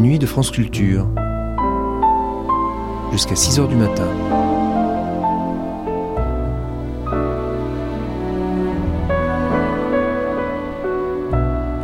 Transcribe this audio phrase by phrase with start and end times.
[0.00, 1.06] nuits de France Culture.
[3.12, 4.06] Jusqu'à 6 heures du matin.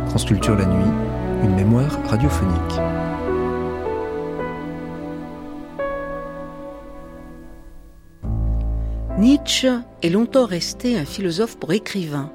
[0.07, 0.91] France Culture la nuit,
[1.43, 2.57] une mémoire radiophonique.
[9.19, 9.69] Nietzsche
[10.01, 12.31] est longtemps resté un philosophe pour écrivain,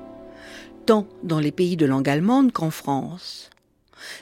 [0.87, 3.52] tant dans les pays de langue allemande qu'en France.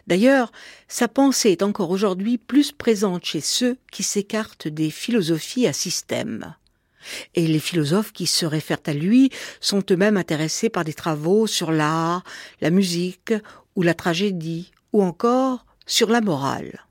[0.07, 0.53] D'ailleurs,
[0.89, 6.55] sa pensée est encore aujourd'hui plus présente chez ceux qui s'écartent des philosophies à système.
[7.35, 9.31] Et les philosophes qui se réfèrent à lui
[9.61, 12.25] sont eux-mêmes intéressés par des travaux sur l'art,
[12.61, 13.33] la musique
[13.77, 16.85] ou la tragédie, ou encore sur la morale.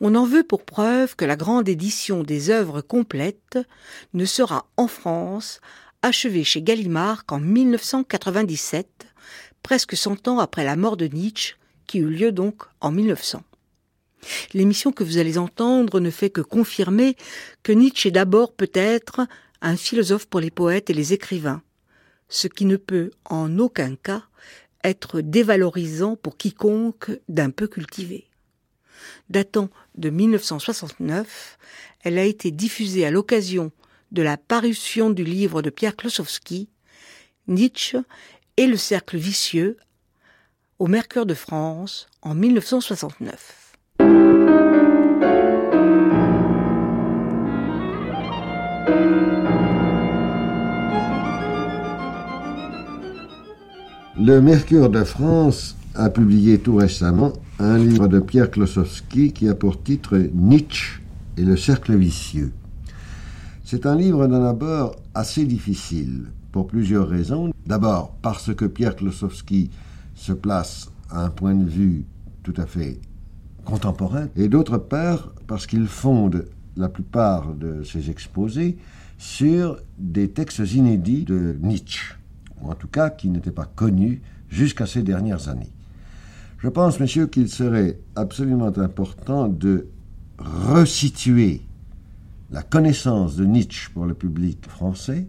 [0.00, 3.58] On en veut pour preuve que la grande édition des œuvres complètes
[4.14, 5.60] ne sera en France
[6.02, 9.06] achevée chez Gallimard qu'en 1997,
[9.62, 11.56] presque cent ans après la mort de Nietzsche,
[11.86, 13.42] qui eut lieu donc en 1900.
[14.54, 17.16] L'émission que vous allez entendre ne fait que confirmer
[17.62, 19.26] que Nietzsche est d'abord peut-être
[19.60, 21.62] un philosophe pour les poètes et les écrivains,
[22.28, 24.24] ce qui ne peut en aucun cas
[24.84, 28.28] être dévalorisant pour quiconque d'un peu cultivé.
[29.30, 31.58] Datant de 1969,
[32.02, 33.72] elle a été diffusée à l'occasion
[34.12, 36.68] de la parution du livre de Pierre Klosowski,
[37.48, 37.98] Nietzsche
[38.56, 39.76] et le cercle vicieux
[40.78, 43.72] au Mercure de France en 1969.
[54.18, 59.54] Le Mercure de France a publié tout récemment un livre de Pierre Klosowski qui a
[59.54, 61.00] pour titre Nietzsche
[61.38, 62.52] et le cercle vicieux.
[63.64, 67.50] C'est un livre d'un abord assez difficile pour plusieurs raisons.
[67.66, 69.70] D'abord parce que Pierre Klosowski
[70.16, 72.04] se place à un point de vue
[72.42, 72.98] tout à fait
[73.64, 76.46] contemporain, et d'autre part parce qu'il fonde
[76.76, 78.76] la plupart de ses exposés
[79.18, 82.16] sur des textes inédits de Nietzsche,
[82.60, 85.72] ou en tout cas qui n'étaient pas connus jusqu'à ces dernières années.
[86.58, 89.88] Je pense, messieurs, qu'il serait absolument important de
[90.38, 91.62] resituer
[92.50, 95.26] la connaissance de Nietzsche pour le public français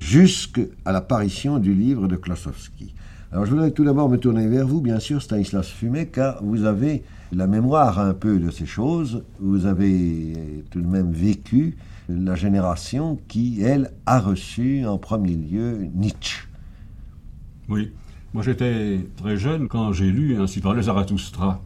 [0.00, 2.94] jusqu'à l'apparition du livre de Klosowski.
[3.34, 6.62] Alors je voudrais tout d'abord me tourner vers vous, bien sûr, Stanislas Fumet, car vous
[6.62, 7.02] avez
[7.32, 9.24] la mémoire un peu de ces choses.
[9.40, 11.76] Vous avez tout de même vécu
[12.08, 16.46] la génération qui, elle, a reçu en premier lieu Nietzsche.
[17.68, 17.90] Oui,
[18.34, 21.60] moi j'étais très jeune quand j'ai lu Ainsi parlait Zarathustra.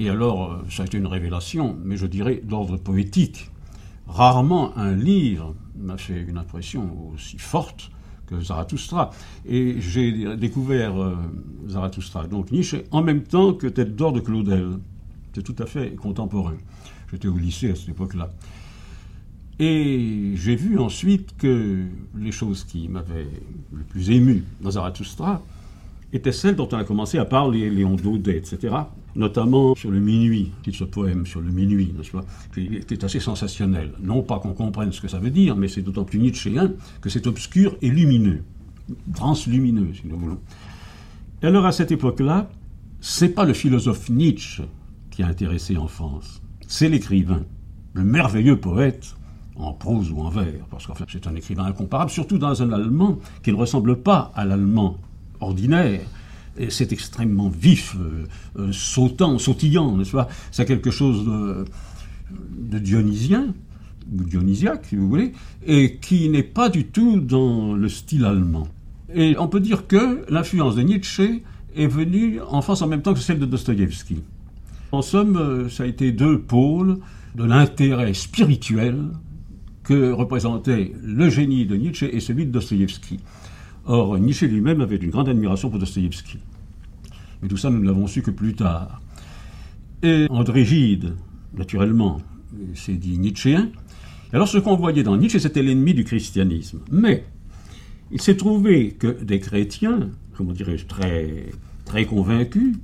[0.00, 3.50] Et alors, euh, ça a été une révélation, mais je dirais d'ordre poétique.
[4.06, 7.90] Rarement un livre m'a fait une impression aussi forte
[8.40, 9.10] Zarathustra.
[9.46, 11.16] Et j'ai découvert euh,
[11.68, 14.78] Zarathustra, donc Nietzsche, en même temps que Tête d'or de Claudel.
[15.34, 16.54] C'est tout à fait contemporain.
[17.10, 18.30] J'étais au lycée à cette époque-là.
[19.58, 21.84] Et j'ai vu ensuite que
[22.16, 23.28] les choses qui m'avaient
[23.72, 25.42] le plus ému dans Zarathustra
[26.12, 28.70] étaient celles dont on a commencé à parler, Léon Daudet, etc
[29.16, 31.94] notamment sur le minuit, ce poème sur le minuit,
[32.54, 33.92] qui était assez sensationnel.
[34.00, 37.10] Non pas qu'on comprenne ce que ça veut dire, mais c'est d'autant plus nietzschéen que
[37.10, 38.42] c'est obscur et lumineux,
[39.14, 40.38] translumineux, si nous voulons.
[41.42, 42.50] Et alors à cette époque-là,
[43.00, 44.62] c'est pas le philosophe Nietzsche
[45.10, 47.42] qui a intéressé en France, c'est l'écrivain,
[47.94, 49.16] le merveilleux poète
[49.56, 52.72] en prose ou en vers, parce qu'en fait c'est un écrivain incomparable, surtout dans un
[52.72, 54.98] allemand qui ne ressemble pas à l'allemand
[55.40, 56.00] ordinaire,
[56.68, 58.26] c'est extrêmement vif, euh,
[58.58, 60.28] euh, sautant, sautillant, n'est-ce pas?
[60.50, 63.54] C'est quelque chose de, dionysien,
[64.12, 65.32] ou dionysiaque, si vous voulez,
[65.66, 68.68] et qui n'est pas du tout dans le style allemand.
[69.14, 71.42] Et on peut dire que l'influence de Nietzsche
[71.76, 74.18] est venue en France en même temps que celle de Dostoïevski.
[74.92, 76.98] En somme, euh, ça a été deux pôles
[77.36, 79.04] de l'intérêt spirituel
[79.84, 83.18] que représentait le génie de Nietzsche et celui de Dostoïevski.
[83.86, 86.38] Or, Nietzsche lui-même avait une grande admiration pour Dostoïevski.
[87.42, 89.00] Mais tout ça, nous ne l'avons su que plus tard.
[90.02, 91.14] Et André Gide,
[91.56, 92.20] naturellement,
[92.74, 93.70] s'est dit nietzschéen.
[94.32, 96.80] Alors, ce qu'on voyait dans Nietzsche, c'était l'ennemi du christianisme.
[96.90, 97.24] Mais
[98.12, 101.46] il s'est trouvé que des chrétiens, comment dirais-je, très,
[101.84, 102.76] très convaincus,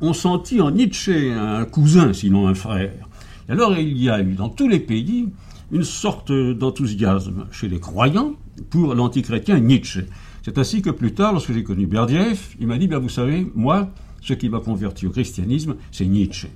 [0.00, 3.08] ont senti en Nietzsche un cousin, sinon un frère.
[3.48, 5.28] Et alors, il y a eu dans tous les pays
[5.72, 8.34] une sorte d'enthousiasme chez les croyants
[8.70, 10.06] pour l'antichrétien Nietzsche.
[10.42, 13.50] C'est ainsi que plus tard, lorsque j'ai connu Berdiev, il m'a dit, bien vous savez,
[13.54, 16.48] moi, ce qui m'a converti au christianisme, c'est Nietzsche.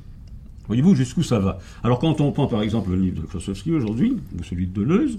[0.66, 4.16] Voyez-vous jusqu'où ça va Alors quand on prend par exemple le livre de Klosowski aujourd'hui,
[4.38, 5.18] ou celui de Deleuze,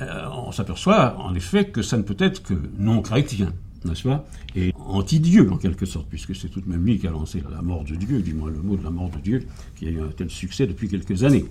[0.00, 3.54] euh, on s'aperçoit en effet que ça ne peut être que non chrétien.
[3.86, 7.10] n'est-ce pas Et anti-Dieu, en quelque sorte, puisque c'est tout de même lui qui a
[7.10, 9.86] lancé la mort de Dieu, du moins le mot de la mort de Dieu, qui
[9.86, 11.46] a eu un tel succès depuis quelques années.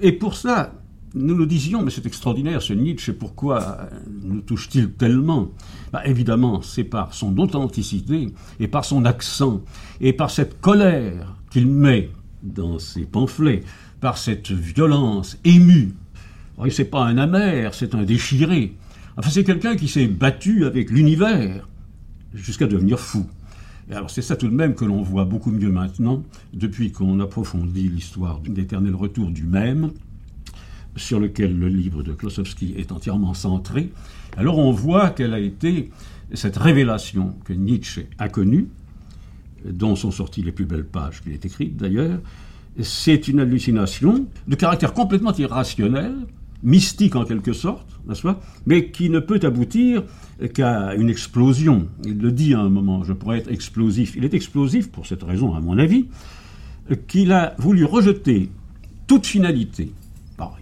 [0.00, 0.72] Et pour cela,
[1.14, 3.88] nous nous disions, mais c'est extraordinaire ce Nietzsche, pourquoi
[4.22, 5.50] nous touche-t-il tellement?
[5.92, 8.28] Bah, Évidemment, c'est par son authenticité
[8.58, 9.62] et par son accent
[10.00, 12.10] et par cette colère qu'il met
[12.42, 13.62] dans ses pamphlets,
[14.00, 15.94] par cette violence émue.
[16.70, 18.74] C'est pas un amer, c'est un déchiré.
[19.16, 21.68] Enfin, c'est quelqu'un qui s'est battu avec l'univers
[22.32, 23.26] jusqu'à devenir fou.
[23.90, 26.22] Et alors c'est ça tout de même que l'on voit beaucoup mieux maintenant,
[26.52, 29.92] depuis qu'on approfondit l'histoire d'éternel retour du même,
[30.96, 33.90] sur lequel le livre de Klosowski est entièrement centré.
[34.36, 35.90] Alors on voit quelle a été
[36.32, 38.68] cette révélation que Nietzsche a connue,
[39.64, 42.20] dont sont sorties les plus belles pages qu'il ait écrites d'ailleurs.
[42.80, 46.14] C'est une hallucination de caractère complètement irrationnel,
[46.62, 50.02] mystique en quelque sorte, n'est-ce pas, mais qui ne peut aboutir
[50.54, 51.88] qu'à une explosion.
[52.04, 54.16] Il le dit à un moment, je pourrais être explosif.
[54.16, 56.06] Il est explosif pour cette raison, à mon avis,
[57.06, 58.50] qu'il a voulu rejeter
[59.06, 59.92] toute finalité.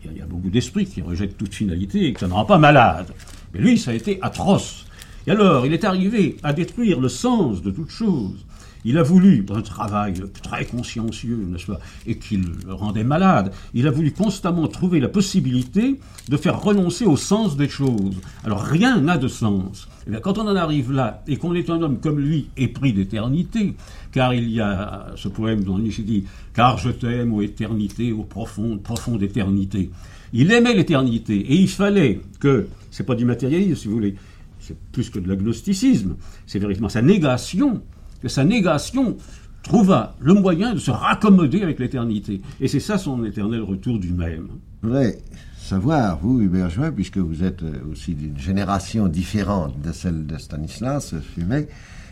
[0.04, 2.58] Il y, a beaucoup d'esprits qui rejettent toute finalité et que ça ne rend pas
[2.58, 3.06] malade.
[3.54, 4.84] Mais lui, ça a été atroce.
[5.26, 8.44] Et alors, il est arrivé à détruire le sens de toute chose.
[8.84, 13.86] Il a voulu, un travail très consciencieux, n'est-ce pas, et qui le rendait malade, il
[13.86, 18.16] a voulu constamment trouver la possibilité de faire renoncer au sens des choses.
[18.44, 19.88] Alors rien n'a de sens.
[20.00, 22.48] Et eh bien, quand on en arrive là, et qu'on est un homme comme lui,
[22.56, 23.76] épris d'éternité,
[24.10, 28.24] car il y a ce poème dont Nietzsche dit Car je t'aime, ô éternité, ô
[28.24, 29.90] profonde, profonde éternité.
[30.32, 34.16] Il aimait l'éternité, et il fallait que, c'est pas du matérialisme si vous voulez,
[34.58, 37.82] c'est plus que de l'agnosticisme, c'est véritablement sa négation
[38.22, 39.16] que sa négation
[39.62, 42.40] trouva le moyen de se raccommoder avec l'éternité.
[42.60, 44.48] Et c'est ça son éternel retour du même.
[44.82, 45.18] Je voudrais
[45.56, 50.36] savoir, vous, Hubert Join, puisque vous êtes euh, aussi d'une génération différente de celle de
[50.38, 51.68] Stanislas Fumet,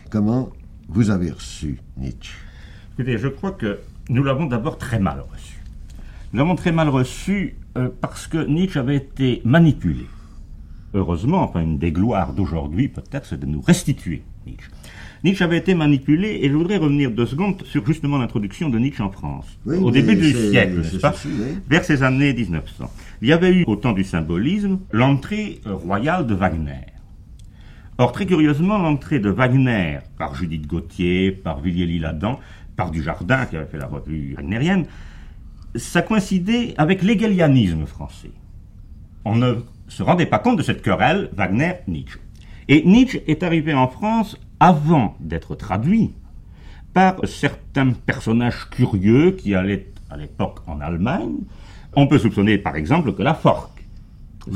[0.09, 0.49] comment
[0.87, 2.33] vous avez reçu Nietzsche?
[2.93, 3.79] Écoutez, je crois que
[4.09, 5.61] nous l'avons d'abord très mal reçu.
[6.33, 10.05] Nous l'avons très mal reçu euh, parce que Nietzsche avait été manipulé.
[10.93, 14.69] Heureusement, enfin, une des gloires d'aujourd'hui, peut-être, c'est de nous restituer Nietzsche.
[15.23, 19.03] Nietzsche avait été manipulé, et je voudrais revenir deux secondes sur justement l'introduction de Nietzsche
[19.03, 21.13] en France, au début du siècle, n'est-ce pas
[21.69, 22.91] Vers ces années 1900.
[23.21, 26.87] Il y avait eu, au temps du symbolisme, l'entrée euh, royale de Wagner.
[27.99, 32.39] Or, très curieusement, l'entrée de Wagner par Judith Gauthier, par Villiers-L'Isle-Adam,
[32.75, 34.85] par Dujardin, qui avait fait la revue wagnerienne,
[35.75, 38.31] ça coïncidait avec l'hegelianisme français.
[39.23, 39.57] On ne
[39.87, 42.17] se rendait pas compte de cette querelle Wagner-Nietzsche.
[42.67, 46.13] Et Nietzsche est arrivé en France avant d'être traduit
[46.93, 51.39] par certains personnages curieux qui allaient à l'époque en Allemagne.
[51.95, 53.83] On peut soupçonner par exemple que la Fork,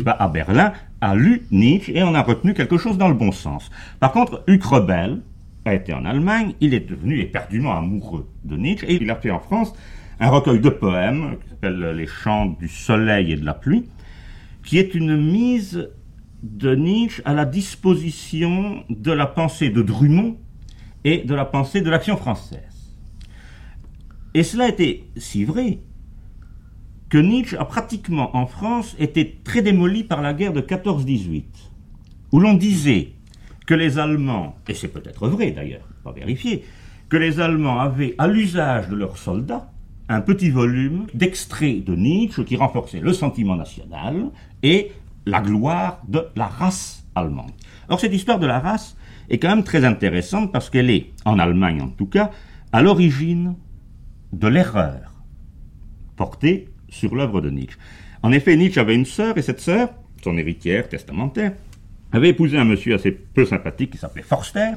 [0.06, 3.72] à Berlin, a lu Nietzsche et en a retenu quelque chose dans le bon sens.
[4.00, 5.22] Par contre, Hugues Rebel
[5.66, 9.32] a été en Allemagne, il est devenu éperdument amoureux de Nietzsche et il a fait
[9.32, 9.74] en France
[10.20, 13.90] un recueil de poèmes qui s'appelle Les chants du soleil et de la pluie,
[14.64, 15.90] qui est une mise
[16.46, 20.38] de Nietzsche à la disposition de la pensée de Drummond
[21.04, 22.62] et de la pensée de l'action française.
[24.36, 25.80] Et cela était si vrai
[27.10, 31.44] que Nietzsche a pratiquement en France été très démoli par la guerre de 14-18,
[32.32, 33.14] où l'on disait
[33.66, 36.64] que les Allemands, et c'est peut-être vrai d'ailleurs, pas vérifié,
[37.10, 39.72] que les Allemands avaient à l'usage de leurs soldats
[40.10, 44.30] un petit volume d'extraits de Nietzsche qui renforçait le sentiment national
[44.62, 44.92] et
[45.26, 47.52] la gloire de la race allemande.
[47.90, 48.96] Or, cette histoire de la race
[49.30, 52.32] est quand même très intéressante parce qu'elle est, en Allemagne en tout cas,
[52.72, 53.56] à l'origine
[54.34, 55.14] de l'erreur
[56.16, 57.78] portée sur l'œuvre de Nietzsche.
[58.24, 59.90] En effet, Nietzsche avait une sœur, et cette sœur,
[60.24, 61.54] son héritière testamentaire,
[62.12, 64.74] avait épousé un monsieur assez peu sympathique qui s'appelait Forster,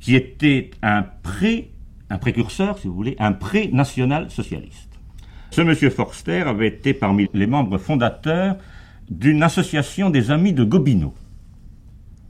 [0.00, 1.70] qui était un pré,
[2.10, 4.88] un précurseur, si vous voulez, un pré-national socialiste.
[5.50, 8.56] Ce monsieur Forster avait été parmi les membres fondateurs
[9.10, 11.14] d'une association des amis de Gobineau.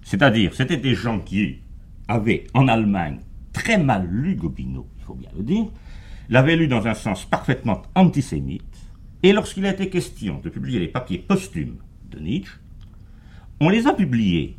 [0.02, 1.58] C'est-à-dire, c'était des gens qui
[2.06, 3.18] avaient en Allemagne
[3.52, 5.66] très mal lu Gobineau, il faut bien le dire,
[6.28, 8.62] l'avaient lu dans un sens parfaitement antisémite,
[9.22, 11.78] et lorsqu'il a été question de publier les papiers posthumes
[12.10, 12.52] de Nietzsche,
[13.60, 14.56] on les a publiés,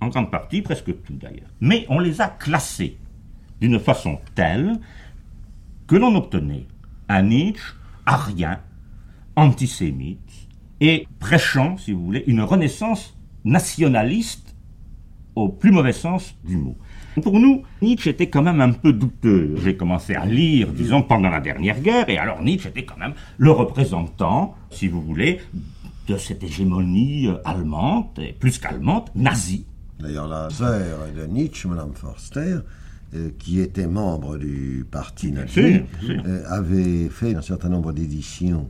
[0.00, 2.98] en grande partie, presque tous d'ailleurs, mais on les a classés
[3.60, 4.78] d'une façon telle
[5.86, 6.66] que l'on obtenait
[7.08, 8.60] un Nietzsche arien,
[9.34, 10.25] antisémite,
[10.80, 14.54] et prêchant, si vous voulez, une renaissance nationaliste
[15.34, 16.76] au plus mauvais sens du mot.
[17.22, 19.54] Pour nous, Nietzsche était quand même un peu douteux.
[19.62, 23.14] J'ai commencé à lire, disons, pendant la dernière guerre, et alors Nietzsche était quand même
[23.38, 25.40] le représentant, si vous voulez,
[26.08, 29.64] de cette hégémonie euh, allemande, et plus qu'allemande, nazie,
[29.98, 32.58] D'ailleurs, la sœur de Nietzsche, Madame Forster,
[33.14, 36.22] euh, qui était membre du parti nazi, sûr.
[36.26, 38.68] euh, avait fait un certain nombre d'éditions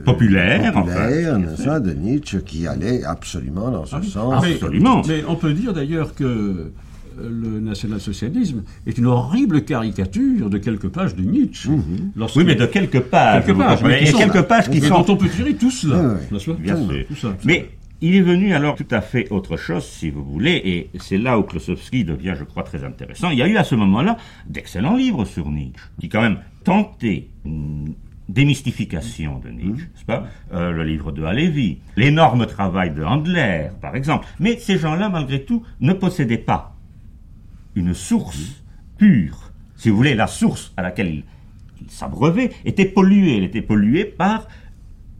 [0.00, 1.08] euh, populaires, enfin,
[1.38, 4.42] n'est-ce pas, de Nietzsche, qui allaient absolument dans ce sens.
[4.42, 5.02] mais- Absolument.
[5.06, 6.72] Mais on peut dire d'ailleurs que euh,
[7.16, 11.68] le national-socialisme est une horrible caricature de quelques pages de Nietzsche.
[12.16, 13.44] Lorsque- Oui, mais de quelques pages.
[13.44, 16.16] quelques pages, mais sont quelques pages qui sont dont on peut tirer tout cela.
[16.32, 16.54] Oui, oui.
[16.58, 17.06] Bien sûr.
[17.08, 17.36] Tout ça.
[17.44, 17.70] Mais
[18.00, 21.38] il est venu alors tout à fait autre chose, si vous voulez, et c'est là
[21.38, 23.30] où Klosowski devient, je crois, très intéressant.
[23.30, 24.16] Il y a eu à ce moment-là
[24.48, 27.94] d'excellents livres sur Nietzsche, qui quand même tentaient une
[28.28, 33.96] démystification de Nietzsche, n'est-ce pas Euh, Le livre de Halévy, l'énorme travail de Handler, par
[33.96, 34.26] exemple.
[34.40, 36.76] Mais ces gens-là, malgré tout, ne possédaient pas
[37.74, 38.62] une source
[38.98, 39.52] pure.
[39.76, 41.24] Si vous voulez, la source à laquelle ils
[41.82, 43.36] ils s'abreuvaient était polluée.
[43.36, 44.46] Elle était polluée par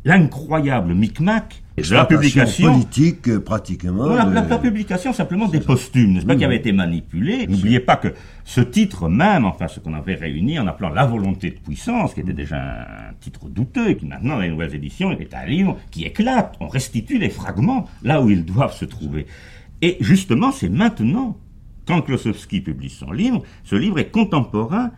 [0.04, 2.72] l'incroyable micmac de la publication.
[2.72, 4.06] politique, euh, pratiquement.
[4.14, 7.46] La, de- la- la publication simplement des posthumes, n'est-ce pas, qui avait été manipulés.
[7.48, 8.14] N'oubliez pas que
[8.44, 12.20] ce titre même, enfin ce qu'on avait réuni en appelant La volonté de puissance, qui
[12.20, 15.76] était déjà un, titre douteux, et qui maintenant, dans les nouvelles éditions, est un livre
[15.90, 16.54] qui éclate.
[16.60, 19.26] On restitue les fragments là où ils doivent se trouver.
[19.82, 21.36] Et justement, c'est maintenant,
[21.86, 24.92] quand Klosowski publie son livre, ce livre est contemporain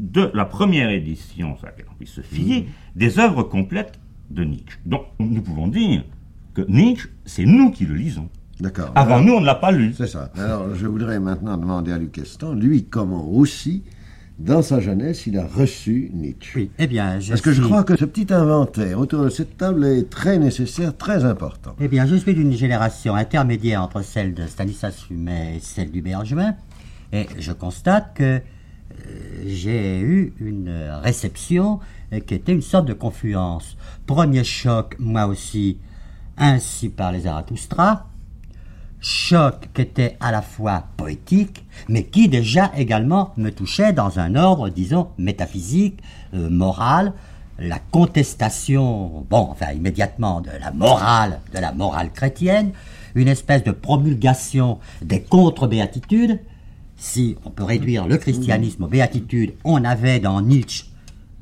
[0.00, 4.78] de la première édition, sur laquelle on puisse se fier, des œuvres complètes de Nietzsche.
[4.86, 6.02] Donc, nous pouvons dire
[6.54, 8.28] que Nietzsche, c'est nous qui le lisons.
[8.60, 8.92] D'accord.
[8.94, 9.92] Avant Alors, nous, on ne l'a pas lu.
[9.96, 10.30] C'est ça.
[10.36, 13.82] Alors, je voudrais maintenant demander à Luc Estan, lui, comment aussi,
[14.38, 16.52] dans sa jeunesse, il a reçu Nietzsche.
[16.60, 19.30] Oui, eh bien, je Parce que je suis- crois que ce petit inventaire autour de
[19.30, 21.74] cette table est très nécessaire, très important.
[21.80, 26.02] Eh bien, je suis d'une génération intermédiaire entre celle de Stanislas Fumet et celle du
[26.02, 26.54] Bergevin,
[27.12, 28.40] et je constate que euh,
[29.46, 30.70] j'ai eu une
[31.02, 31.80] réception
[32.12, 33.76] euh, qui était une sorte de confluence.
[34.06, 35.78] Premier choc, moi aussi,
[36.42, 38.06] ainsi par les Zarathustra,
[39.00, 44.34] choc qui était à la fois poétique, mais qui déjà également me touchait dans un
[44.34, 46.00] ordre, disons, métaphysique,
[46.34, 47.12] euh, moral,
[47.58, 52.72] la contestation, bon, enfin immédiatement de la morale, de la morale chrétienne,
[53.14, 56.40] une espèce de promulgation des contre-béatitudes.
[56.96, 60.86] Si on peut réduire le christianisme aux béatitudes, on avait dans Nietzsche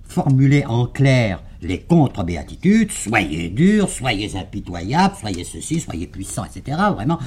[0.02, 6.78] formulé en clair les contre-béatitudes, soyez durs, soyez impitoyables, soyez ceci, soyez puissants, etc.
[6.94, 7.18] Vraiment,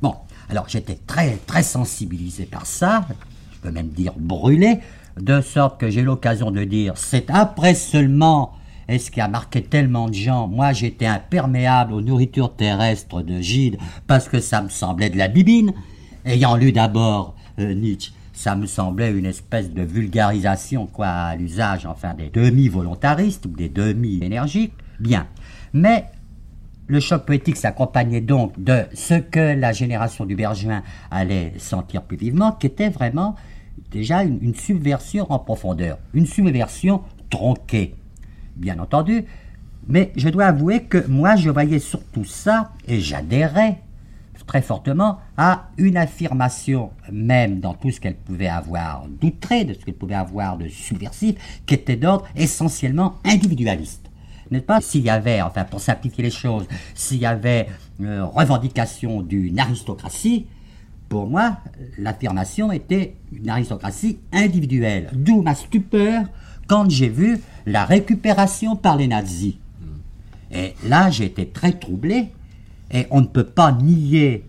[0.00, 0.14] bon.
[0.48, 3.06] Alors j'étais très, très sensibilisé par ça,
[3.52, 4.80] je peux même dire brûlé,
[5.18, 8.52] de sorte que j'ai l'occasion de dire, c'est après seulement,
[8.88, 13.40] et ce qui a marqué tellement de gens, moi j'étais imperméable aux nourritures terrestres de
[13.40, 15.72] Gide, parce que ça me semblait de la bibine,
[16.24, 21.84] ayant lu d'abord euh, Nietzsche, ça me semblait une espèce de vulgarisation, quoi, à l'usage,
[21.84, 24.72] enfin, des demi-volontaristes ou des demi-énergiques.
[24.98, 25.26] Bien.
[25.74, 26.06] Mais
[26.86, 32.16] le choc poétique s'accompagnait donc de ce que la génération du Bergevin allait sentir plus
[32.16, 33.36] vivement, qui était vraiment
[33.90, 37.94] déjà une, une subversion en profondeur, une subversion tronquée,
[38.56, 39.26] bien entendu.
[39.86, 43.80] Mais je dois avouer que moi, je voyais surtout ça et j'adhérais
[44.46, 49.84] très fortement à une affirmation, même dans tout ce qu'elle pouvait avoir d'outré, de ce
[49.84, 54.10] qu'elle pouvait avoir de subversif, qui était d'ordre essentiellement individualiste.
[54.50, 54.80] N'est-ce pas?
[54.80, 57.68] S'il y avait, enfin pour simplifier les choses, s'il y avait
[58.00, 60.46] euh, revendication d'une aristocratie,
[61.08, 61.58] pour moi,
[61.98, 65.10] l'affirmation était une aristocratie individuelle.
[65.12, 66.24] D'où ma stupeur
[66.68, 69.54] quand j'ai vu la récupération par les nazis.
[70.52, 72.28] Et là, j'ai été très troublé.
[72.90, 74.44] Et on ne peut pas nier,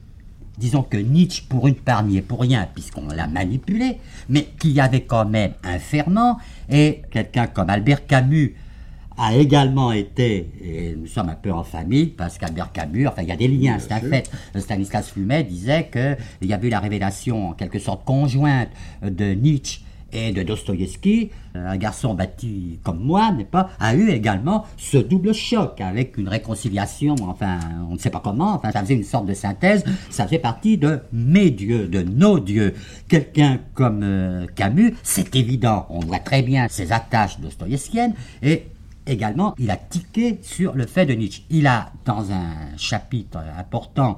[0.58, 3.98] disons que Nietzsche, pour une part, n'y est pour rien, puisqu'on l'a manipulé,
[4.30, 6.38] mais qu'il y avait quand même un ferment.
[6.70, 8.56] Et quelqu'un comme Albert Camus
[9.18, 13.28] a également été, et nous sommes un peu en famille, parce qu'Albert Camus, enfin il
[13.28, 14.30] y a des liens, c'est un fait.
[14.58, 18.70] Stanislas Fumet disait qu'il y avait eu la révélation en quelque sorte conjointe
[19.04, 19.82] de Nietzsche
[20.14, 25.34] et de Dostoïevski, un garçon bâti comme moi, n'est pas, a eu également ce double
[25.34, 29.26] choc avec une réconciliation, enfin, on ne sait pas comment, enfin, ça faisait une sorte
[29.26, 32.74] de synthèse, ça faisait partie de mes dieux, de nos dieux.
[33.08, 38.66] Quelqu'un comme euh, Camus, c'est évident, on voit très bien ses attaches dostoïevskiennes, et
[39.08, 41.44] également, il a tiqué sur le fait de Nietzsche.
[41.50, 44.18] Il a, dans un chapitre important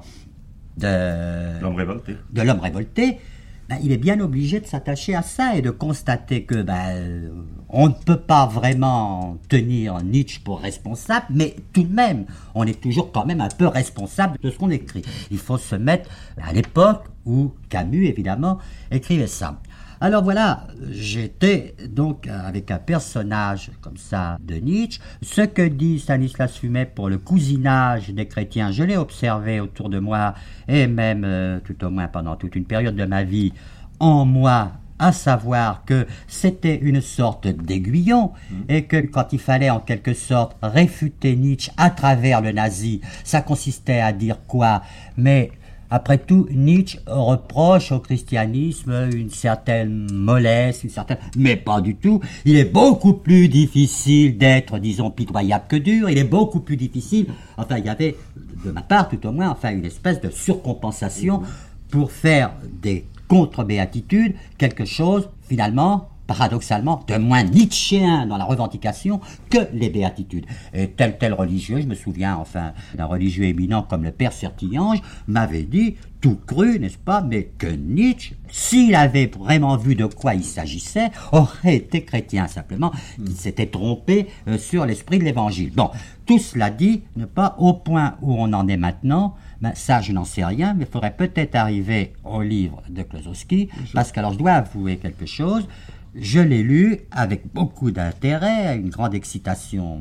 [0.76, 2.16] de L'homme révolté.
[2.32, 3.18] de l'homme révolté,
[3.68, 7.30] ben, il est bien obligé de s'attacher à ça et de constater que ben,
[7.68, 12.80] on ne peut pas vraiment tenir Nietzsche pour responsable, mais tout de même, on est
[12.80, 15.02] toujours quand même un peu responsable de ce qu'on écrit.
[15.30, 16.10] Il faut se mettre
[16.42, 18.58] à l'époque où Camus, évidemment,
[18.90, 19.60] écrivait ça.
[20.00, 25.00] Alors voilà, j'étais donc avec un personnage comme ça de Nietzsche.
[25.22, 29.98] Ce que dit Stanislas Fumet pour le cousinage des chrétiens, je l'ai observé autour de
[29.98, 30.34] moi
[30.68, 33.52] et même euh, tout au moins pendant toute une période de ma vie
[34.00, 38.32] en moi à savoir que c'était une sorte d'aiguillon
[38.68, 43.42] et que quand il fallait en quelque sorte réfuter Nietzsche à travers le nazi, ça
[43.42, 44.82] consistait à dire quoi?
[45.16, 45.50] Mais
[45.94, 51.18] après tout, Nietzsche reproche au christianisme une certaine mollesse, une certaine...
[51.36, 52.20] Mais pas du tout.
[52.44, 56.10] Il est beaucoup plus difficile d'être, disons, pitoyable que dur.
[56.10, 57.28] Il est beaucoup plus difficile...
[57.56, 58.16] Enfin, il y avait,
[58.64, 61.42] de ma part tout au moins, enfin, une espèce de surcompensation
[61.90, 62.50] pour faire
[62.82, 70.46] des contre-béatitude, quelque chose, finalement, paradoxalement, de moins nietzschéen dans la revendication que les béatitudes.
[70.72, 75.00] Et tel tel religieux, je me souviens enfin d'un religieux éminent comme le père Sertillange,
[75.26, 80.34] m'avait dit, tout cru, n'est-ce pas, mais que Nietzsche, s'il avait vraiment vu de quoi
[80.34, 85.70] il s'agissait, aurait été chrétien, simplement qu'il s'était trompé euh, sur l'esprit de l'évangile.
[85.74, 85.90] Bon,
[86.24, 90.12] tout cela dit, ne pas au point où on en est maintenant, ben, ça, je
[90.12, 94.32] n'en sais rien, mais il faudrait peut-être arriver au livre de Klosowski, parce que alors
[94.32, 95.68] je dois avouer quelque chose.
[96.14, 99.98] Je l'ai lu avec beaucoup d'intérêt, une grande excitation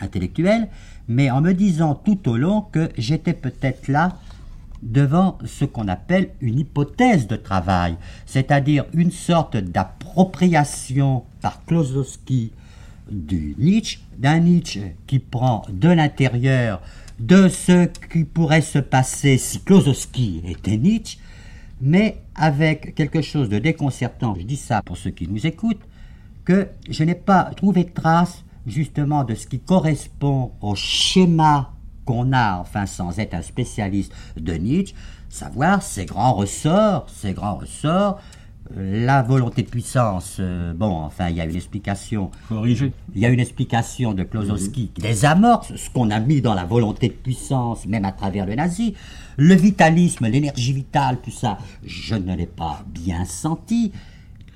[0.00, 0.68] intellectuelle,
[1.08, 4.16] mais en me disant tout au long que j'étais peut-être là
[4.82, 12.52] devant ce qu'on appelle une hypothèse de travail, c'est-à-dire une sorte d'appropriation par Klosowski
[13.10, 16.80] du Nietzsche, d'un Nietzsche qui prend de l'intérieur
[17.18, 21.18] de ce qui pourrait se passer si Klosowski était Nietzsche,
[21.80, 25.82] mais avec quelque chose de déconcertant, je dis ça pour ceux qui nous écoutent,
[26.44, 31.72] que je n'ai pas trouvé de trace justement de ce qui correspond au schéma
[32.04, 34.94] qu'on a, enfin sans être un spécialiste de Nietzsche,
[35.28, 38.20] savoir ses grands ressorts, ses grands ressorts,
[38.76, 42.30] la volonté de puissance, euh, bon, enfin, il y a une explication.
[42.48, 42.92] Corrigé.
[43.14, 46.64] Il y a une explication de Klosowski qui désamorce ce qu'on a mis dans la
[46.64, 48.94] volonté de puissance, même à travers le nazi.
[49.36, 53.92] Le vitalisme, l'énergie vitale, tout ça, je ne l'ai pas bien senti.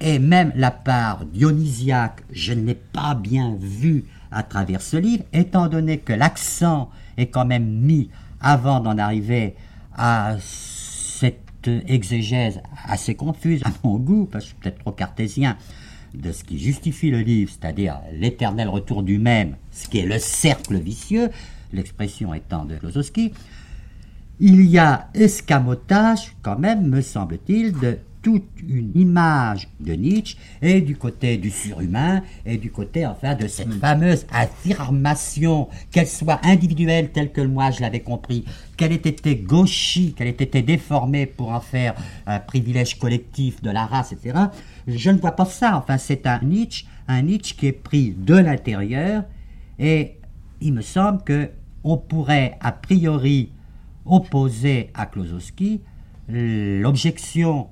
[0.01, 5.25] Et même la part dionysiaque, je ne l'ai pas bien vue à travers ce livre,
[5.33, 9.55] étant donné que l'accent est quand même mis avant d'en arriver
[9.97, 10.37] à
[11.69, 15.57] exégèse assez confuse à mon goût, parce que je suis peut-être trop cartésien,
[16.15, 20.19] de ce qui justifie le livre, c'est-à-dire l'éternel retour du même, ce qui est le
[20.19, 21.31] cercle vicieux,
[21.73, 23.33] l'expression étant de Klosowski,
[24.41, 30.81] il y a escamotage, quand même, me semble-t-il, de toute une image de Nietzsche et
[30.81, 37.11] du côté du surhumain et du côté enfin de cette fameuse affirmation, qu'elle soit individuelle
[37.11, 38.45] telle que moi je l'avais compris,
[38.77, 41.95] qu'elle ait été gauchie, qu'elle ait été déformée pour en faire
[42.27, 44.39] un privilège collectif de la race, etc.
[44.87, 45.77] Je ne vois pas ça.
[45.77, 49.25] Enfin, c'est un Nietzsche, un Nietzsche qui est pris de l'intérieur
[49.79, 50.17] et
[50.61, 51.51] il me semble que
[51.85, 53.51] on pourrait a priori
[54.07, 55.81] opposer à Klosowski
[56.29, 57.69] l'objection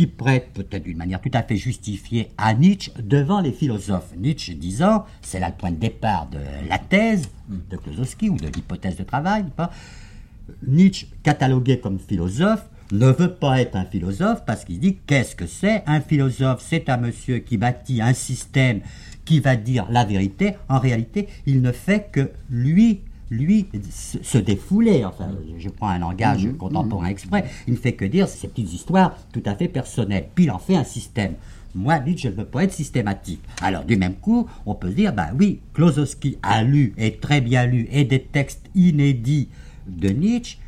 [0.00, 4.14] qui prête peut-être d'une manière tout à fait justifiée à Nietzsche devant les philosophes.
[4.16, 6.38] Nietzsche disant, c'est là le point de départ de
[6.70, 9.44] la thèse de Klosowski ou de l'hypothèse de travail,
[10.66, 15.46] Nietzsche, catalogué comme philosophe, ne veut pas être un philosophe parce qu'il dit qu'est-ce que
[15.46, 15.82] c'est?
[15.86, 18.80] Un philosophe, c'est un monsieur qui bâtit un système
[19.26, 20.54] qui va dire la vérité.
[20.70, 23.00] En réalité, il ne fait que lui
[23.30, 25.04] lui, se défouler.
[25.04, 26.56] Enfin, je prends un langage mhm.
[26.56, 27.44] contemporain exprès.
[27.66, 30.28] Il ne fait que dire ces petites histoires tout à fait personnelles.
[30.34, 31.34] Puis il en fait un système.
[31.74, 33.42] Moi, Nietzsche, je ne veux pas être systématique.
[33.62, 37.64] Alors, du même coup, on peut dire, ben oui, Klosowski a lu, et très bien
[37.64, 39.48] lu, et des textes inédits
[39.86, 40.58] de Nietzsche.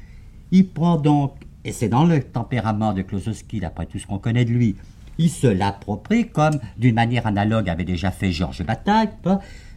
[0.52, 1.32] Il prend donc,
[1.64, 4.76] et c'est dans le tempérament de Klosowski, d'après tout ce qu'on connaît de lui,
[5.18, 9.08] il se l'approprie comme, d'une manière analogue, avait déjà fait Georges Bataille.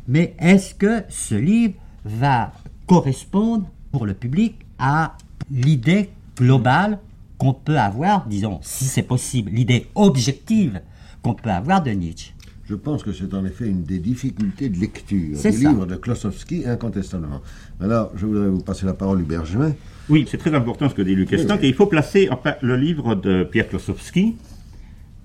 [0.08, 2.54] Mais est-ce que ce livre va
[2.88, 5.17] correspondent pour le public à
[5.52, 7.00] l'idée globale
[7.38, 10.82] qu'on peut avoir, disons, si c'est possible, l'idée objective
[11.21, 12.34] qu'on peut avoir de Nietzsche.
[12.67, 16.65] Je pense que c'est en effet une des difficultés de lecture du livre de Klosowski,
[16.65, 17.41] incontestablement.
[17.80, 19.74] Alors, je voudrais vous passer la parole, Hubert Bergemin.
[20.10, 22.28] Oui, c'est très important ce que dit Luc Estant, et il faut placer
[22.62, 24.36] le livre de Pierre Klosowski.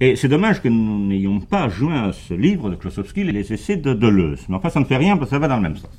[0.00, 3.76] Et c'est dommage que nous n'ayons pas joint à ce livre de Klosowski les essais
[3.76, 4.40] de Deleuze.
[4.48, 5.90] Mais enfin, ça ne fait rien parce que ça va dans le même sens.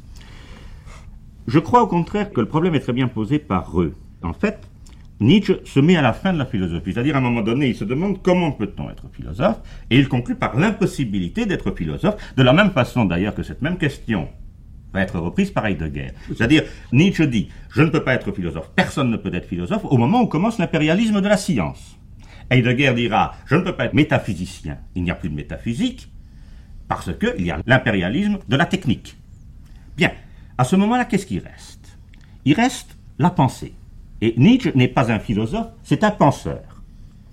[1.47, 3.95] Je crois au contraire que le problème est très bien posé par eux.
[4.21, 4.59] En fait,
[5.19, 7.75] Nietzsche se met à la fin de la philosophie, c'est-à-dire à un moment donné, il
[7.75, 12.53] se demande comment peut-on être philosophe, et il conclut par l'impossibilité d'être philosophe, de la
[12.53, 14.29] même façon d'ailleurs que cette même question
[14.93, 16.07] va être reprise par Heidegger.
[16.27, 19.97] C'est-à-dire, Nietzsche dit, je ne peux pas être philosophe, personne ne peut être philosophe, au
[19.97, 21.97] moment où commence l'impérialisme de la science.
[22.49, 26.11] Heidegger dira Je ne peux pas être métaphysicien, il n'y a plus de métaphysique,
[26.87, 29.17] parce qu'il y a l'impérialisme de la technique.
[29.95, 30.11] Bien,
[30.57, 31.97] à ce moment-là, qu'est-ce qui reste?
[32.45, 33.73] Il reste la pensée.
[34.21, 36.61] Et Nietzsche n'est pas un philosophe, c'est un penseur.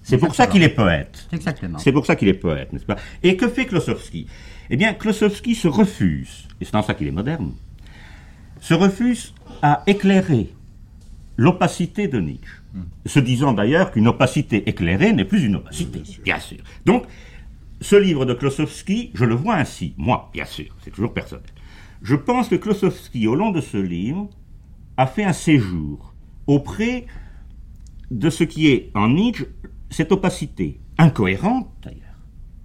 [0.02, 1.28] C'est pour ça qu'il est poète.
[1.32, 1.78] Exactement.
[1.78, 2.96] C'est pour ça qu'il est poète, n'est-ce pas?
[3.22, 4.26] Et que fait Klosowski
[4.70, 7.52] Eh bien, Klosowski se refuse, et c'est en ça qu'il est moderne,
[8.60, 10.50] se refuse à éclairer
[11.36, 12.54] l'opacité de Nietzsche.
[13.06, 16.58] Se disant d'ailleurs qu'une opacité éclairée n'est plus une opacité, bien sûr.
[16.86, 17.04] Donc,
[17.80, 21.44] ce livre de Klosowski, je le vois ainsi, moi, bien sûr, c'est toujours personnel.
[22.02, 24.28] Je pense que Klosowski, au long de ce livre,
[24.96, 26.14] a fait un séjour
[26.46, 27.06] auprès
[28.10, 29.46] de ce qui est en Nietzsche
[29.90, 32.18] cette opacité, incohérente d'ailleurs,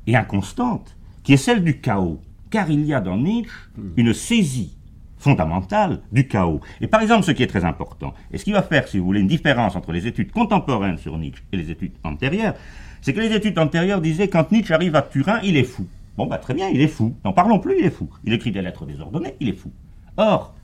[0.07, 2.21] et inconstante, qui est celle du chaos.
[2.49, 3.53] Car il y a dans Nietzsche
[3.97, 4.77] une saisie
[5.17, 6.59] fondamentale du chaos.
[6.81, 9.05] Et par exemple, ce qui est très important, et ce qui va faire, si vous
[9.05, 12.55] voulez, une différence entre les études contemporaines sur Nietzsche et les études antérieures,
[13.01, 15.87] c'est que les études antérieures disaient quand Nietzsche arrive à Turin, il est fou.
[16.17, 17.15] Bon, bah très bien, il est fou.
[17.23, 18.09] N'en parlons plus, il est fou.
[18.23, 19.71] Il écrit des lettres désordonnées, il est fou.
[20.17, 20.55] Or,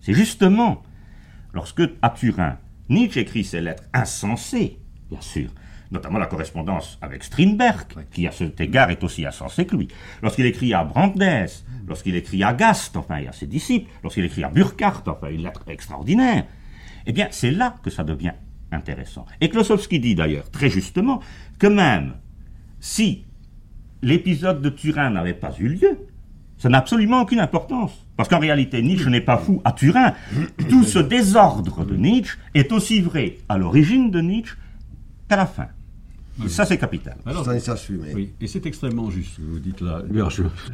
[0.00, 0.82] c'est justement
[1.52, 4.78] lorsque, à Turin, Nietzsche écrit ses lettres insensées,
[5.10, 5.50] bien sûr,
[5.90, 9.88] notamment la correspondance avec Strindberg, qui à cet égard est aussi insensé que lui.
[10.22, 11.22] Lorsqu'il écrit à Brandes,
[11.86, 15.42] lorsqu'il écrit à Gast, enfin, et à ses disciples, lorsqu'il écrit à Burkhardt, enfin, une
[15.42, 16.46] lettre extraordinaire,
[17.06, 18.34] eh bien, c'est là que ça devient
[18.72, 19.26] intéressant.
[19.40, 21.20] Et Klosowski dit d'ailleurs, très justement,
[21.58, 22.14] que même
[22.80, 23.24] si
[24.06, 25.98] l'épisode de Turin n'avait pas eu lieu,
[26.58, 27.90] ça n'a absolument aucune importance.
[28.16, 30.14] Parce qu'en réalité, Nietzsche n'est pas fou à Turin.
[30.70, 34.56] Tout ce désordre de Nietzsche est aussi vrai à l'origine de Nietzsche
[35.28, 35.66] qu'à la fin.
[36.44, 37.16] Et ça, c'est capital.
[37.26, 37.48] Alors,
[38.14, 40.02] oui, et c'est extrêmement juste ce que vous dites là.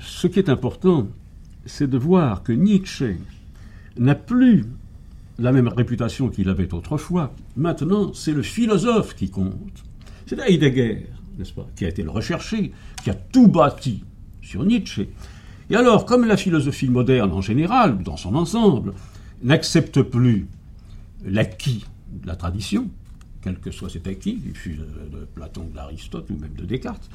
[0.01, 1.09] Ce qui est important,
[1.65, 3.17] c'est de voir que Nietzsche
[3.97, 4.67] n'a plus
[5.39, 7.33] la même réputation qu'il avait autrefois.
[7.57, 9.85] Maintenant, c'est le philosophe qui compte.
[10.27, 11.07] C'est Heidegger,
[11.77, 14.05] qui a été le recherché, qui a tout bâti
[14.41, 15.09] sur Nietzsche.
[15.71, 18.93] Et alors, comme la philosophie moderne en général, dans son ensemble,
[19.43, 20.47] n'accepte plus
[21.25, 22.91] l'acquis de la tradition,
[23.43, 27.09] quel que soit cet acquis, il fut de, de Platon, d'Aristote ou même de Descartes,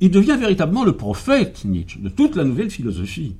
[0.00, 3.36] il devient véritablement le prophète, Nietzsche, de toute la nouvelle philosophie.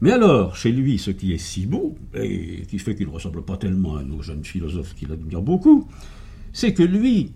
[0.00, 3.42] Mais alors, chez lui, ce qui est si beau, et qui fait qu'il ne ressemble
[3.42, 5.86] pas tellement à nos jeunes philosophes qu'il admire beaucoup,
[6.52, 7.32] c'est que lui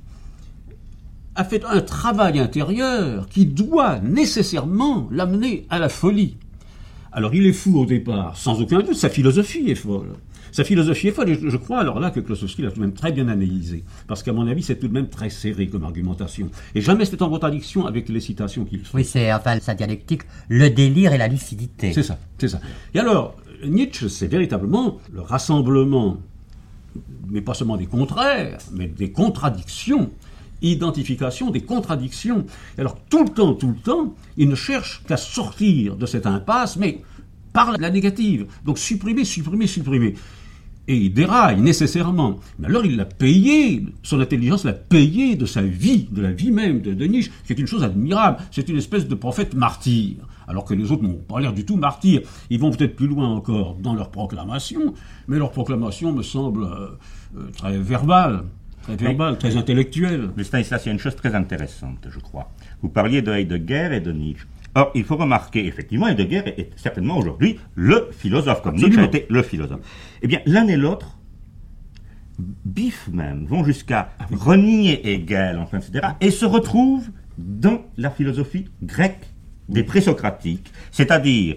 [1.37, 6.37] a fait un travail intérieur qui doit nécessairement l'amener à la folie.
[7.13, 10.15] Alors il est fou au départ, sans aucun doute, sa philosophie est folle.
[10.53, 12.95] Sa philosophie est folle, et je crois alors là que Klosowski l'a tout de même
[12.95, 16.49] très bien analysé, parce qu'à mon avis c'est tout de même très serré comme argumentation,
[16.75, 18.95] et jamais c'est en contradiction avec les citations qu'il fait.
[18.95, 21.93] Oui, c'est enfin sa dialectique, le délire et la lucidité.
[21.93, 22.61] C'est ça, c'est ça.
[22.95, 26.19] Et alors, Nietzsche, c'est véritablement le rassemblement,
[27.29, 30.11] mais pas seulement des contraires, mais des contradictions,
[30.63, 32.47] identification des contradictions.
[32.79, 36.77] Alors, tout le temps, tout le temps, il ne cherche qu'à sortir de cette impasse,
[36.77, 37.03] mais
[37.53, 38.47] par la négative.
[38.65, 40.15] Donc, supprimer, supprimer, supprimer.
[40.89, 42.37] Et il déraille nécessairement.
[42.59, 46.53] Mais alors il l'a payé, son intelligence l'a payé de sa vie, de la vie
[46.53, 48.39] même de, de Nietzsche, qui est une chose admirable.
[48.53, 50.17] C'est une espèce de prophète martyr.
[50.47, 52.23] Alors que les autres n'ont pas l'air du tout martyrs.
[52.51, 54.95] Ils vont peut-être plus loin encore dans leur proclamation,
[55.27, 56.89] mais leur proclamation me semble euh,
[57.37, 58.45] euh, très verbale,
[58.87, 60.31] très verbale, très intellectuelle.
[60.37, 62.51] Mais Stanislas, il y a une chose très intéressante, je crois.
[62.83, 64.47] Vous parliez de Heidegger et de Nietzsche.
[64.75, 69.09] Or, il faut remarquer, effectivement, Heidegger est certainement aujourd'hui le philosophe, comme Nietzsche Absolument.
[69.09, 69.81] été le philosophe.
[70.23, 71.19] Eh bien, l'un et l'autre,
[72.39, 79.27] bif même, vont jusqu'à renier Hegel, enfin, etc., et se retrouvent dans la philosophie grecque
[79.69, 81.57] des présocratiques, c'est-à-dire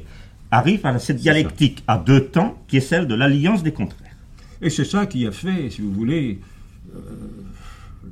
[0.51, 4.15] arrivent à cette dialectique à deux temps qui est celle de l'alliance des contraires.
[4.61, 6.39] Et c'est ça qui a fait, si vous voulez,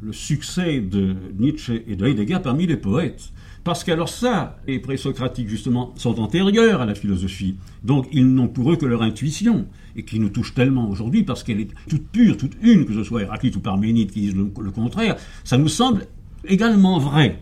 [0.02, 3.32] le succès de Nietzsche et de Heidegger parmi les poètes.
[3.64, 7.56] Parce qu'alors ça, les présocratiques justement sont antérieurs à la philosophie.
[7.84, 11.44] Donc ils n'ont pour eux que leur intuition, et qui nous touche tellement aujourd'hui parce
[11.44, 14.72] qu'elle est toute pure, toute une, que ce soit Héraclite ou Parménide qui disent le,
[14.72, 16.06] contraire, ça nous semble
[16.46, 17.42] également vrai.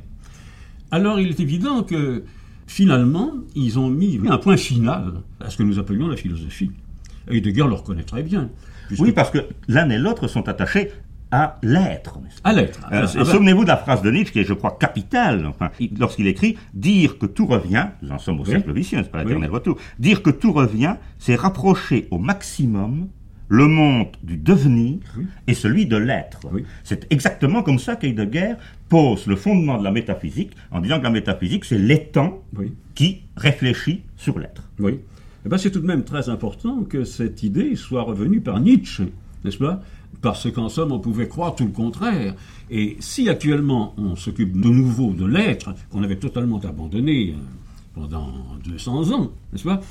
[0.89, 2.23] Alors il est évident que
[2.65, 6.71] finalement, ils ont mis un point final à ce que nous appelions la philosophie.
[7.29, 8.49] Heidegger le reconnaît très bien.
[8.99, 10.91] Oui, parce que l'un et l'autre sont attachés
[11.35, 12.19] à l'être.
[12.43, 12.79] À l'être.
[12.91, 15.45] Euh, Ah ben, Souvenez-vous de la phrase de Nietzsche qui est, je crois, capitale.
[15.45, 18.51] Enfin, il- lorsqu'il écrit dire que tout revient, nous en sommes au Oui.
[18.51, 19.55] cercle vicieux, c'est pas l'éternel Oui.
[19.55, 19.77] retour.
[19.99, 23.07] Dire que tout revient, c'est rapprocher au maximum
[23.47, 25.25] le monde du devenir Oui.
[25.47, 26.39] et celui de l'être.
[26.51, 26.63] Oui.
[26.83, 28.53] C'est exactement comme ça qu'Heidegger
[28.89, 32.73] pose le fondement de la métaphysique en disant que la métaphysique, c'est l'étang Oui.
[32.95, 34.63] qui réfléchit sur l'être.
[34.79, 34.99] Oui.
[35.45, 39.03] Eh ben, c'est tout de même très important que cette idée soit revenue par Nietzsche
[39.43, 39.79] n'est-ce pas?
[40.21, 42.35] Parce qu'en somme, on pouvait croire tout le contraire.
[42.69, 47.41] Et si actuellement on s'occupe de nouveau de l'être, qu'on avait totalement abandonné euh,
[47.93, 48.31] pendant
[48.63, 49.81] 200 ans, n'est-ce pas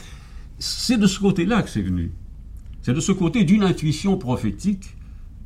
[0.58, 2.10] C'est de ce côté-là que c'est venu.
[2.82, 4.94] C'est de ce côté d'une intuition prophétique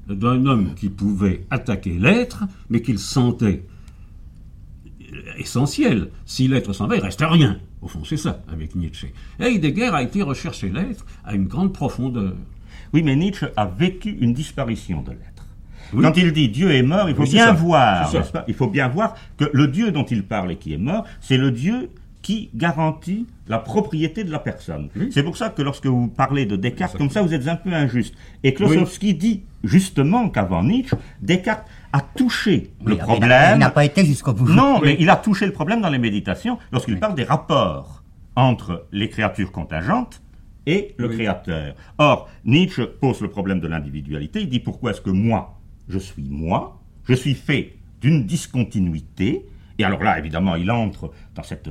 [0.08, 3.64] d'un homme qui pouvait attaquer l'être, mais qu'il sentait
[5.36, 6.10] essentiel.
[6.24, 7.58] Si l'être s'en va, il reste rien.
[7.80, 9.12] Au fond, c'est ça avec Nietzsche.
[9.38, 12.34] Heidegger a été rechercher l'être à une grande profondeur.
[12.92, 15.38] Oui, mais Nietzsche a vécu une disparition de l'être.
[15.92, 18.12] Quand il dit Dieu est mort, il faut bien voir,
[18.46, 21.38] Il faut bien voir que le Dieu dont il parle et qui est mort, c'est
[21.38, 24.90] le Dieu qui garantit la propriété de la personne.
[25.10, 27.72] C'est pour ça que lorsque vous parlez de Descartes, comme ça, vous êtes un peu
[27.72, 28.14] injuste.
[28.42, 33.54] Et Klosowski dit justement qu'avant Nietzsche, Descartes a touché le problème.
[33.54, 34.48] Il n'a pas été jusqu'au bout.
[34.48, 38.02] Non, mais il a touché le problème dans les méditations lorsqu'il parle des rapports
[38.36, 40.20] entre les créatures contingentes
[40.68, 41.74] et le créateur.
[41.96, 44.42] Or, Nietzsche pose le problème de l'individualité.
[44.42, 49.46] Il dit pourquoi est-ce que moi, je suis moi, je suis fait d'une discontinuité?
[49.78, 51.70] Et alors là, évidemment, il entre dans cette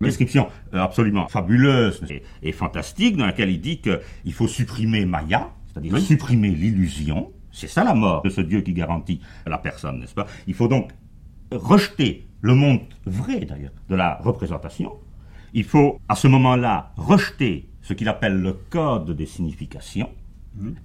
[0.00, 2.02] description euh, absolument fabuleuse
[2.42, 7.30] et, fantastique dans laquelle il dit qu'il faut supprimer Maya, c'est-à-dire supprimer l'illusion.
[7.52, 10.26] C'est ça la mort de ce Dieu qui garantit la personne, n'est-ce pas?
[10.48, 10.90] Il faut donc
[11.52, 14.94] rejeter le monde vrai d'ailleurs de la représentation.
[15.54, 20.08] Il faut à ce moment-là rejeter ce qu'il appelle le code des significations.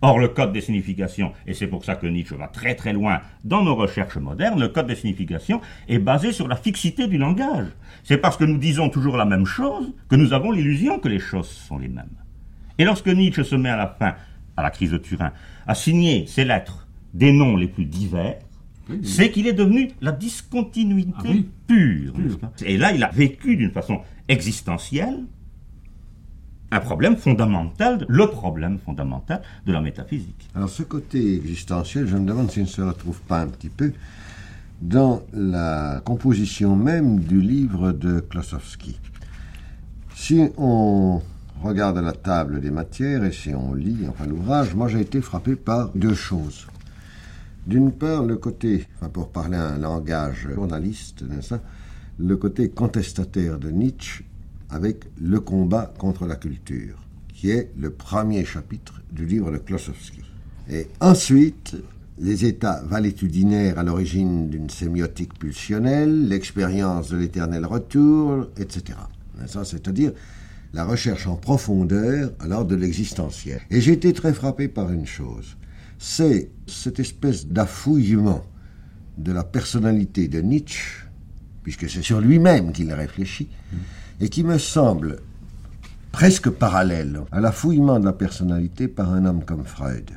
[0.02, 3.20] Or, le code des significations, et c'est pour ça que Nietzsche va très très loin
[3.44, 7.68] dans nos recherches modernes, le code des significations est basé sur la fixité du langage.
[8.04, 11.20] C'est parce que nous disons toujours la même chose que nous avons l'illusion que les
[11.20, 12.06] choses sont les mêmes.
[12.78, 14.16] Et lorsque Nietzsche se met à la fin
[14.56, 15.34] à la crise de Turin,
[15.68, 18.38] à signer ses lettres des noms les plus divers,
[19.04, 22.14] c'est qu'il est devenu la discontinuité ah pure.
[22.66, 25.26] Et là, il a vécu d'une façon existentielle
[26.72, 30.50] un problème fondamental, le problème fondamental de la métaphysique.
[30.56, 33.94] Alors ce côté existentiel, je me demande s'il ne se retrouve pas un petit peu
[34.82, 39.00] dans la composition même du livre de Klosowski.
[40.16, 41.22] Si on
[41.64, 45.56] regarde la table des matières et si on lit enfin l'ouvrage, moi j'ai été frappé
[45.56, 46.68] par deux choses.
[47.66, 51.26] D'une part, le côté, pour parler un langage journaliste,
[52.18, 54.24] le côté contestataire de Nietzsche
[54.70, 56.98] avec le combat contre la culture,
[57.34, 60.22] qui est le premier chapitre du livre de Klosowski.
[60.70, 61.76] Et ensuite,
[62.20, 68.98] les états valétudinaires à l'origine d'une sémiotique pulsionnelle, l'expérience de l'éternel retour, etc.
[69.46, 70.12] C'est-à-dire
[70.74, 73.62] la recherche en profondeur alors de l'existentiel.
[73.70, 75.58] Et j'ai été très frappé par une chose,
[76.00, 78.44] c'est cette espèce d'affouillement
[79.18, 81.08] de la personnalité de Nietzsche,
[81.64, 83.50] puisque c'est sur lui-même qu'il réfléchit,
[84.20, 85.18] et qui me semble
[86.12, 90.12] presque parallèle à l'affouillement de la personnalité par un homme comme Freud.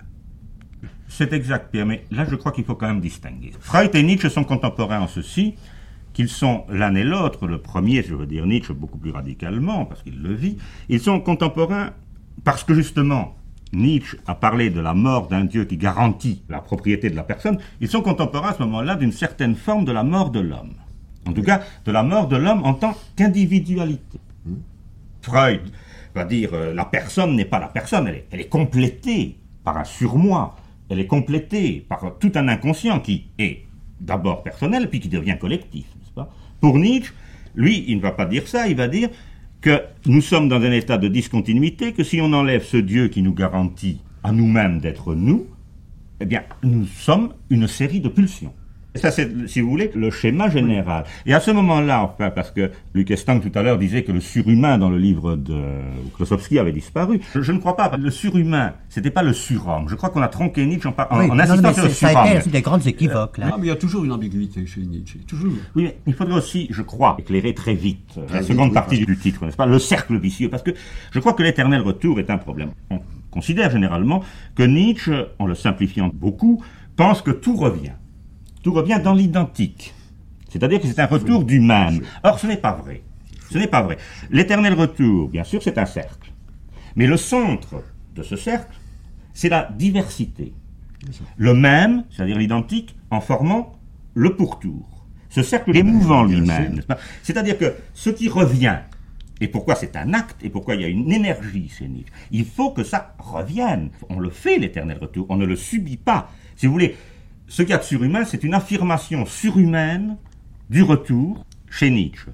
[1.08, 3.52] C'est exact, Pierre, mais là je crois qu'il faut quand même distinguer.
[3.60, 5.56] Freud et Nietzsche sont contemporains en ceci
[6.12, 10.02] qu'ils sont l'un et l'autre, le premier, je veux dire Nietzsche beaucoup plus radicalement, parce
[10.02, 10.56] qu'il le vit,
[10.88, 11.90] ils sont contemporains
[12.44, 13.36] parce que justement,
[13.72, 17.58] Nietzsche a parlé de la mort d'un Dieu qui garantit la propriété de la personne,
[17.80, 20.74] ils sont contemporains à ce moment-là d'une certaine forme de la mort de l'homme.
[21.26, 24.18] En tout cas, de la mort de l'homme en tant qu'individualité.
[25.22, 25.60] Freud
[26.14, 29.76] va dire euh, la personne n'est pas la personne, elle est, elle est complétée par
[29.76, 30.56] un surmoi,
[30.88, 33.64] elle est complétée par tout un inconscient qui est
[34.00, 35.84] d'abord personnel puis qui devient collectif.
[36.14, 36.32] Pas?
[36.60, 37.12] Pour Nietzsche,
[37.54, 39.10] lui, il ne va pas dire ça, il va dire
[39.60, 43.22] que nous sommes dans un état de discontinuité, que si on enlève ce Dieu qui
[43.22, 45.46] nous garantit à nous-mêmes d'être nous,
[46.20, 48.54] eh bien, nous sommes une série de pulsions.
[48.96, 51.04] Ça, c'est, si vous voulez, le schéma général.
[51.24, 54.20] Et à ce moment-là, enfin, parce que Luc Estang tout à l'heure disait que le
[54.20, 55.62] surhumain dans le livre de
[56.16, 57.20] Klosowski avait disparu.
[57.34, 57.96] Je, ne crois pas.
[57.96, 59.88] Le surhumain, c'était pas le surhomme.
[59.88, 62.14] Je crois qu'on a tronqué Nietzsche en, en, insistant sur le surhomme.
[62.14, 63.50] Ça a été des grandes équivoques, là.
[63.50, 65.20] Non, mais il y a toujours une ambiguïté chez Nietzsche.
[65.20, 65.52] Toujours.
[65.76, 69.44] Oui, mais il faudrait aussi, je crois, éclairer très vite la seconde partie du titre,
[69.44, 69.66] n'est-ce pas?
[69.66, 70.50] Le cercle vicieux.
[70.50, 70.72] Parce que
[71.12, 72.70] je crois que l'éternel retour est un problème.
[72.90, 73.00] On
[73.30, 74.24] considère généralement
[74.56, 76.60] que Nietzsche, en le simplifiant beaucoup,
[76.96, 77.92] pense que tout revient
[78.62, 79.94] tout revient dans l'identique.
[80.48, 82.00] C'est-à-dire que c'est un retour du même.
[82.22, 83.02] Or, ce n'est pas vrai.
[83.50, 83.98] Ce n'est pas vrai.
[84.30, 86.32] L'éternel retour, bien sûr, c'est un cercle.
[86.96, 87.82] Mais le centre
[88.14, 88.72] de ce cercle,
[89.32, 90.52] c'est la diversité.
[91.36, 93.72] Le même, c'est-à-dire l'identique, en formant
[94.14, 95.06] le pourtour.
[95.30, 96.82] Ce cercle est mouvant lui-même,
[97.22, 98.78] C'est-à-dire que ce qui revient,
[99.40, 102.72] et pourquoi c'est un acte, et pourquoi il y a une énergie Nietzsche, il faut
[102.72, 103.90] que ça revienne.
[104.08, 106.30] On le fait, l'éternel retour, on ne le subit pas.
[106.56, 106.96] Si vous voulez,
[107.50, 110.16] ce qu'il y a de surhumain, c'est une affirmation surhumaine
[110.70, 112.30] du retour chez Nietzsche.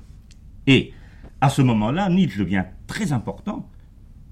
[0.67, 0.93] Et
[1.41, 3.67] à ce moment-là, Nietzsche devient très important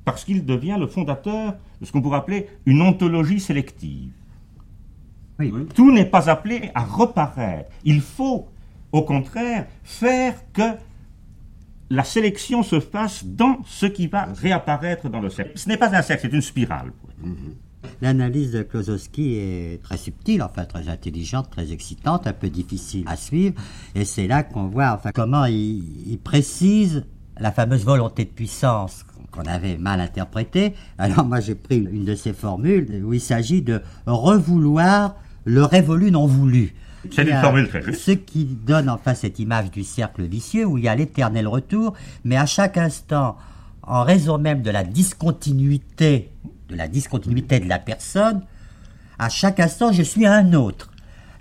[0.05, 4.12] parce qu'il devient le fondateur de ce qu'on pourrait appeler une ontologie sélective.
[5.38, 5.51] Oui.
[5.75, 7.70] Tout n'est pas appelé à reparaître.
[7.85, 8.47] Il faut,
[8.92, 10.77] au contraire, faire que
[11.88, 15.53] la sélection se fasse dans ce qui va réapparaître dans le cercle.
[15.55, 16.92] Ce n'est pas un cercle, c'est une spirale.
[18.03, 23.16] L'analyse de Klosowski est très subtile, enfin très intelligente, très excitante, un peu difficile à
[23.16, 23.55] suivre.
[23.94, 27.05] Et c'est là qu'on voit enfin, comment il, il précise
[27.38, 30.75] la fameuse volonté de puissance qu'on avait mal interprétée.
[30.99, 36.11] Alors moi j'ai pris une de ces formules où il s'agit de revouloir le révolu
[36.11, 36.75] non voulu.
[37.11, 38.01] C'est une formule très juste.
[38.01, 41.94] Ce qui donne enfin cette image du cercle vicieux où il y a l'éternel retour,
[42.25, 43.37] mais à chaque instant,
[43.83, 46.31] en raison même de la discontinuité,
[46.75, 48.43] de la discontinuité de la personne,
[49.19, 50.91] à chaque instant, je suis un autre.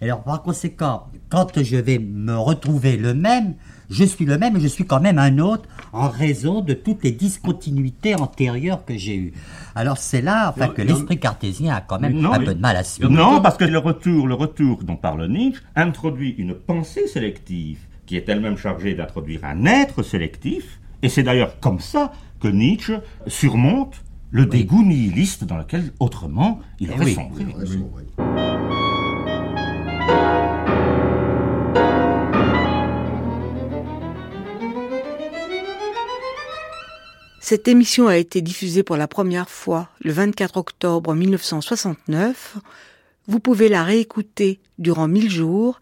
[0.02, 3.56] Alors par conséquent, quand je vais me retrouver le même,
[3.90, 7.04] je suis le même et je suis quand même un autre en raison de toutes
[7.04, 9.34] les discontinuités antérieures que j'ai eues.
[9.76, 12.60] Alors c'est là enfin, Non, que l'esprit cartésien a quand même Non, un peu de
[12.60, 13.10] mal à suivre.
[13.10, 18.18] Non, parce que le retour, le retour dont parle Nietzsche introduit une pensée sélective qui
[18.18, 22.96] est elle-même chargée d'introduire un être sélectif, et c'est d'ailleurs comme ça que Nietzsche
[23.28, 24.03] surmonte
[24.34, 27.14] le dégoût nihiliste dans lequel autrement il Eh aurait oui.
[27.14, 27.44] sombré.
[27.46, 28.06] Vrai.
[37.40, 42.58] Cette émission a été diffusée pour la première fois le 24 octobre 1969.
[43.28, 45.80] Vous pouvez la réécouter durant 1000 jours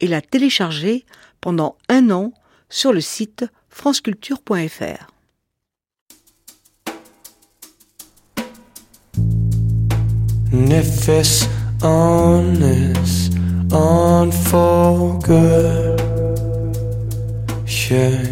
[0.00, 1.04] et la télécharger
[1.40, 2.32] pendant un an
[2.68, 5.13] sur le site franceculture.fr.
[10.56, 11.48] It's
[13.72, 15.98] on, for good.
[17.66, 18.22] Sure.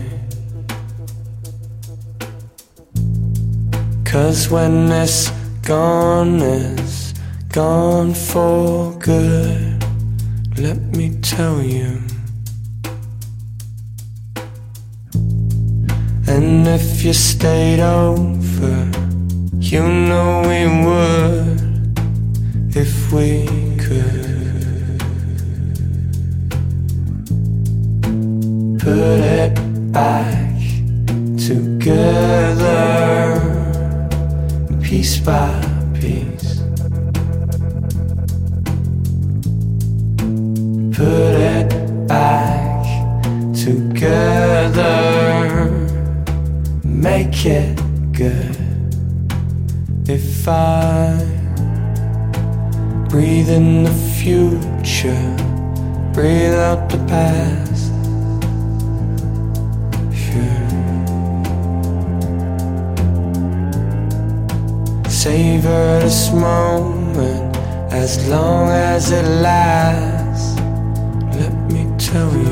[4.05, 5.31] Cause when it's
[5.63, 7.13] gone, it's
[7.49, 9.85] gone for good.
[10.59, 12.01] Let me tell you.
[16.29, 18.91] And if you stayed over,
[19.59, 21.62] you know we would
[22.75, 24.99] if we could.
[28.79, 29.55] Put it
[29.93, 30.59] back
[31.37, 32.71] together
[34.83, 35.61] piece by
[35.95, 36.63] piece.
[40.97, 41.69] Put it
[42.09, 42.85] back
[43.55, 45.13] together
[46.85, 47.77] make it
[48.13, 48.57] good.
[50.09, 51.32] If I
[53.13, 55.37] Breathe in the future,
[56.15, 57.93] breathe out the past.
[60.17, 60.63] Sure.
[65.11, 67.55] Savor this moment
[67.93, 70.59] as long as it lasts.
[71.37, 72.52] Let me tell you.